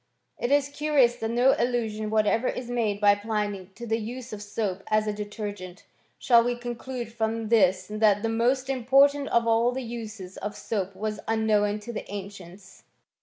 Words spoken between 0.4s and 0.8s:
It is